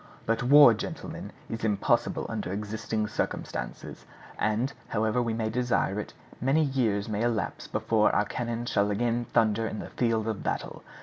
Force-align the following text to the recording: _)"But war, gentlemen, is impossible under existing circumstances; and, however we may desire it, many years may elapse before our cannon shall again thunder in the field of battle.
_)"But 0.25 0.41
war, 0.41 0.73
gentlemen, 0.73 1.31
is 1.47 1.63
impossible 1.63 2.25
under 2.27 2.51
existing 2.51 3.05
circumstances; 3.07 4.03
and, 4.39 4.73
however 4.87 5.21
we 5.21 5.35
may 5.35 5.51
desire 5.51 5.99
it, 5.99 6.15
many 6.41 6.63
years 6.63 7.07
may 7.07 7.21
elapse 7.21 7.67
before 7.67 8.09
our 8.09 8.25
cannon 8.25 8.65
shall 8.65 8.89
again 8.89 9.25
thunder 9.25 9.67
in 9.67 9.77
the 9.77 9.91
field 9.91 10.27
of 10.27 10.41
battle. 10.41 10.81